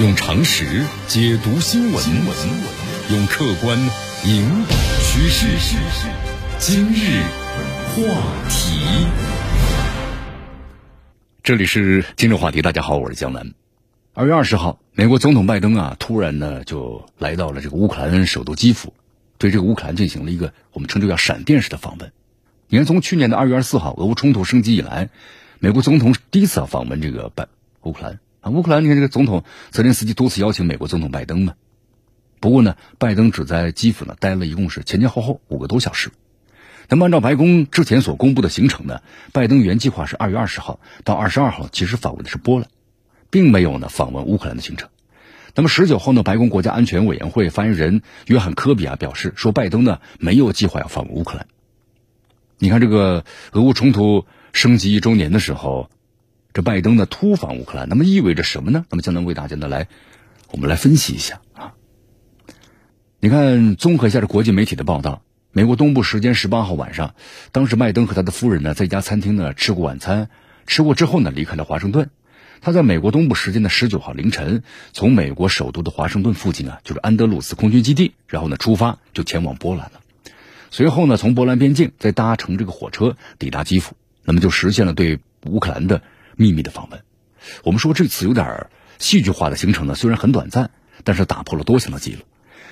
[0.00, 2.04] 用常识解读新闻，
[3.10, 3.76] 用客观
[4.24, 5.76] 引导趋势。
[6.56, 7.20] 今日
[7.90, 8.04] 话
[8.48, 9.08] 题，
[11.42, 12.62] 这里是今日话题。
[12.62, 13.52] 大家好，我是江南。
[14.14, 18.94] 二月二十号，美国总统拜登啊，突然呢就来到了这个乌克兰首都基辅，
[19.36, 22.12] 对这个乌克兰进行了一个我们称之为闪电式的访问。
[22.68, 25.10] 你看，从去年的二月二十四号俄乌冲突升级以来，
[25.58, 27.48] 美国总统第一次访问这个拜
[27.82, 28.20] 乌克兰。
[28.40, 31.54] 啊，乌克兰，你看这个总统泽连斯基多次邀请美国总统拜登嘛，
[32.38, 36.10] 不过呢，拜登只在基辅呢待了一共是前前后后五个多小时。
[36.88, 42.68] 那么按照白宫之前所公布的行程呢，拜登原计划是二月二十号到二十二号，其实访问的是波兰，
[43.28, 44.88] 并没有呢访问乌克兰的行程。
[45.56, 51.48] 那么十九号呢，白宫国家安全委员会发言人约翰科比啊表示说，拜登呢没有计划要访问乌克兰。
[52.58, 55.90] 你看这个俄乌冲突升级一周年的时候。
[56.58, 58.84] 这拜登呢突访乌克兰，那么意味着什么呢？
[58.90, 59.86] 那么将能为大家呢来，
[60.50, 61.74] 我们来分析一下啊。
[63.20, 67.14] 你看，综合一下这国际媒体的报道，美国东部时间十八号晚上，
[67.52, 70.30] 当时拜登和他的夫人呢在一家餐厅呢吃过晚餐，
[70.66, 72.10] 吃过之后呢离开了华盛顿。
[72.60, 80.00] 他在美国东部时间的十九号凌晨，从美国首都的华盛顿附近啊，就是安德鲁斯空军基地，然后呢出发就前往波兰了。
[80.72, 86.02] 随后呢从波兰边境再搭乘这个火车抵达基辅，那么就实现了对乌克兰的。
[86.38, 87.02] 秘密的访问，
[87.64, 90.70] 我们说这次有点戏剧化的行程呢，虽然很短暂，
[91.02, 92.20] 但是打破了多项的记录。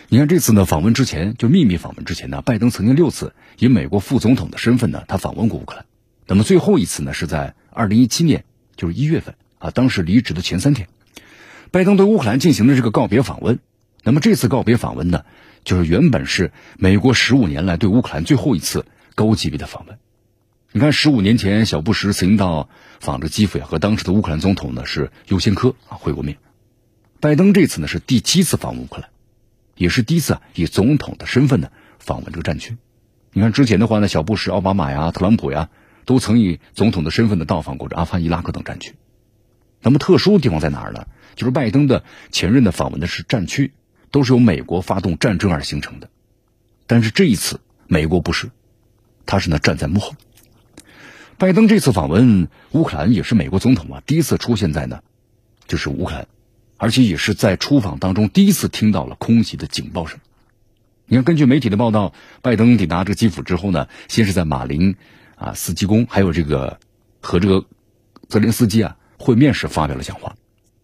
[0.08, 5.84] 你看这次呢访问之前，就秘密访问之前呢，拜登曾经六次以美国副总统的身份呢，他访问过乌克兰。
[6.28, 8.44] 那么最后一次呢，是在二零一七年，
[8.76, 10.86] 就是一月份啊，当时离职的前三天，
[11.72, 13.58] 拜登对乌克兰进行了这个告别访问。
[14.04, 15.24] 那么这次告别访问呢，
[15.64, 18.86] 就是原本是美国十五年来对乌克兰最后一次
[19.16, 19.98] 高级别的访问。
[20.76, 22.68] 你看，十五年前，小布什曾经到
[23.00, 26.36] 访着基辅呀，和当时的乌克兰总统呢是尤先科啊会过面。
[27.18, 29.08] 拜登这次呢是第七次访问乌克兰，
[29.74, 32.76] 也是第一次啊以总统的身份呢访问这个战区。
[33.32, 35.70] 你看之前的话呢，小布什、奥巴马呀、特朗普呀，
[36.04, 38.96] 都曾以总统的身份呢到访过这阿富汗、伊拉克等战区。
[39.80, 41.06] 那么特殊的地方在哪儿呢？
[41.36, 43.72] 就是拜登的前任的访问的是战区，
[44.10, 46.10] 都是由美国发动战争而形成的。
[46.86, 48.50] 但是这一次，美国不是，
[49.24, 50.12] 他是呢站在幕后。
[51.38, 55.00] 拜登这次访问乌克兰也是美国总统啊第一次出现在呢，
[55.68, 56.28] 就是乌克兰，
[56.78, 60.18] 而且也是在出访当中第一次听到了空袭的警报声。
[61.04, 64.96] 你看，根据媒体的报道，拜登抵达这个基辅之后呢，先是在马林
[65.34, 66.80] 啊斯基宫，还有这个
[67.20, 67.66] 和这个
[68.28, 70.36] 泽连斯基啊会面时发表了讲话。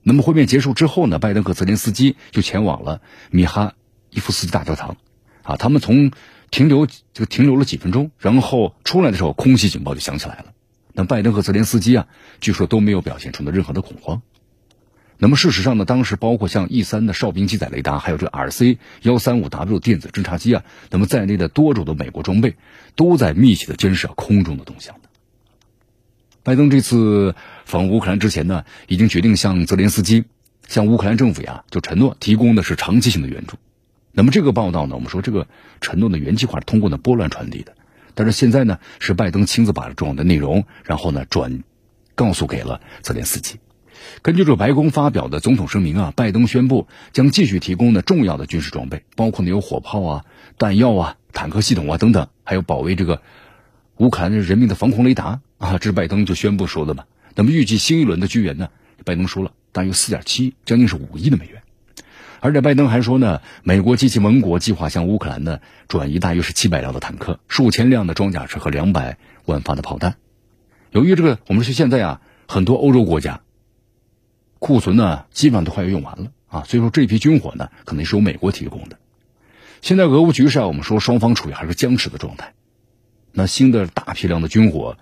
[0.03, 3.73] 那么会面结束之后呢，拜登和泽连斯基就前往了米哈
[4.11, 4.99] 伊夫斯基大教堂，
[5.45, 6.11] 啊，他们从。
[6.53, 10.53] 停留就停留了几分钟，然后出来的时候，空袭警报就响起来了。
[10.93, 12.07] 那拜登和泽连斯基啊，
[12.41, 14.23] 据说都没有表现出呢任何的恐慌。
[15.17, 22.57] 那么事实上呢，当时包括像 E 三的哨兵机载雷达，还有这 RC 幺三五 W 电子侦察机啊，那么在内的多种的美国装备，
[22.97, 24.97] 都在密切的监视空中的动向
[26.43, 30.25] 拜登这次访乌克兰之前呢，已经决定向泽连斯基、
[30.69, 33.57] 向乌克兰政府呀，就承诺提供的是长期性的援助。
[34.13, 35.47] 那么这个报道呢，我们说这个
[35.81, 37.75] 承诺的原计划是通过呢波兰传递的，
[38.15, 41.65] 但是现在呢是拜登亲自把重要的内容，然后呢转
[42.15, 43.59] 告诉给了泽连斯基。
[44.21, 50.25] 根据这白宫发表的总统声明啊，拜登宣布将继续提供呢重要的军事装备，包括呢有火炮啊、
[50.59, 53.23] 弹药啊、坦克系统啊等等，还有保卫这个
[53.97, 57.05] 乌克兰人民的防空雷达啊，这是拜登就宣布说的嘛。
[57.35, 58.69] 那么预计新一轮的军援呢，
[59.05, 61.62] 拜登说了大约四点七，将近是五亿的美元。
[62.45, 70.17] 而且拜登还说呢，美国及其盟国计划向乌克兰呢转移大约是七百辆的坦克、数千辆的装甲车和两百万发的炮弹。
[70.91, 73.43] 由于这个，我们说现在啊，很多欧洲国家
[74.59, 78.99] 库存呢基本上都快要用完了啊，所以说这批军火呢可能是由美国提供的。
[79.81, 82.55] 现在俄乌局势啊，我们说双方处于还是僵持的状态。
[83.31, 84.97] 那新的大批量的军火，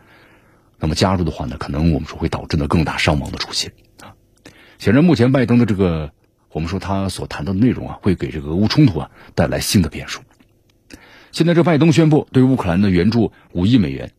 [0.79, 3.73] 那么加入的话呢，可能我们说会导致呢更大伤亡的出现
[4.03, 4.13] 啊。
[4.79, 6.13] 显然，目前拜登的这个。
[6.53, 10.21] 我们说他所谈到的内容啊，会给这个俄乌冲突啊带来新的变数。
[11.33, 14.13] 现在这拜登宣布对乌克兰的援助五亿美元，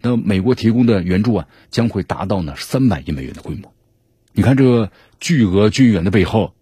[0.00, 3.72] 那美国提供的援助啊将会达到呢三百亿美元的规模。
[4.32, 4.90] 你看这
[5.20, 6.54] 巨额军援的背后，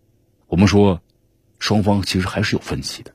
[0.48, 1.00] 我们说
[1.60, 3.12] 双方其实还是有分歧的。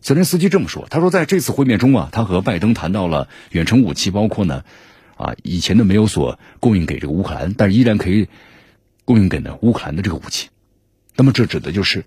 [0.00, 4.64] 泽连斯基这么说，他说在这次会面中啊，他和拜登谈到了远程武器，包括呢
[5.16, 8.28] 啊以前的没有所供应给这个乌克兰，但是依然可以
[9.04, 10.48] 供应给呢乌克兰的这个武器。
[11.18, 12.04] 那么这指的就是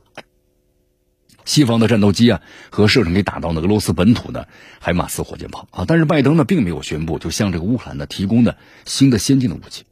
[1.44, 4.48] 西方的战斗机啊和射程可以打到呢俄罗斯本土的
[4.80, 9.84] 海马斯火箭炮啊，但是拜登呢并没有宣布就向这个乌克兰呢提供的新的先进的武器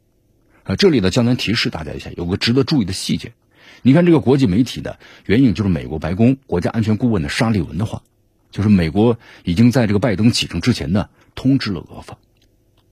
[0.63, 0.77] 啊。
[0.77, 3.33] 这里呢，江南提示大家一下，有个值得注意的细节，
[3.81, 8.03] 你看这个国际媒体的援引就是美国白宫国家安全顾问的沙利文的话，
[8.51, 12.17] 就是美国已经在这个拜登启程之前呢通知了俄方。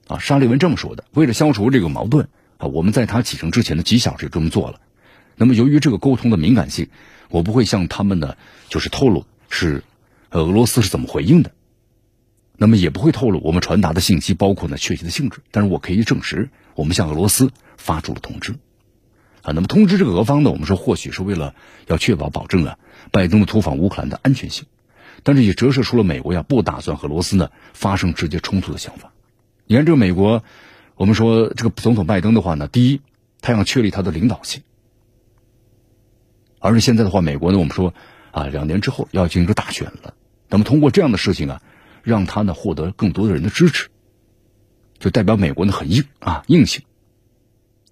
[0.08, 2.28] 啊，沙利文这么说的：为了消除这个矛盾
[2.58, 4.80] 啊，我们在他启程之前的几小时就这么做了。
[5.38, 6.88] 那么由于这个沟通的敏感性，
[7.30, 8.36] 我不会向他们呢
[8.68, 9.82] 就是透露是
[10.30, 11.52] 俄罗斯是怎么回应的。
[12.56, 18.52] 那么也不会透露我们传达的信息包括呢确切的性质，但是我可以证实我们向俄罗斯发出了通知。
[19.42, 21.54] 啊，那么通知这个俄方呢，我们说或许是为了
[21.86, 22.76] 要确保保证啊
[23.12, 24.66] 拜登的突访乌克兰的安全性，
[25.22, 29.12] 但是也折射出了美国呀不打算和俄罗斯呢发生直接冲突的想法。
[29.66, 30.42] 你看这个美国，
[30.96, 33.00] 我们说这个总统拜登的话呢，第一，
[33.40, 34.62] 他想确立他的领导性，
[36.58, 37.94] 而是现在的话，美国呢，我们说
[38.30, 40.14] 啊，两年之后要进行个大选了，
[40.48, 41.62] 那么通过这样的事情啊。
[42.04, 43.88] 让他呢获得更多的人的支持，
[44.98, 46.82] 就代表美国呢很硬啊硬性。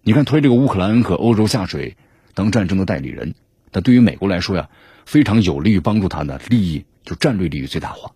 [0.01, 1.99] 你看推这个乌克兰和欧洲下水
[2.33, 3.35] 当战争的代理人，
[3.73, 4.71] 那对于美国来说呀，
[5.05, 8.13] 非常有利于帮助他呢利益就战略利益最大化。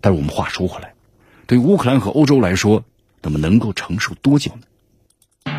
[0.00, 0.94] 但是我们话说回来，
[1.46, 2.84] 对乌克兰和欧洲来说，
[3.22, 5.52] 那么能够承受多久呢？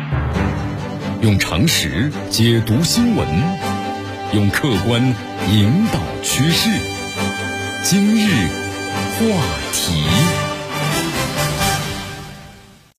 [1.22, 3.26] 用常识解读新闻，
[4.32, 5.02] 用客观
[5.50, 6.70] 引导趋势。
[7.84, 8.66] 今日。
[9.18, 9.24] 话
[9.72, 10.45] 题。